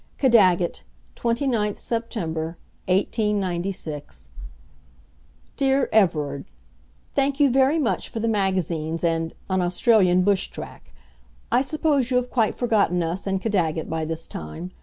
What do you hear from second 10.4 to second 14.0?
Track". I suppose you have quite forgotten us and Caddagat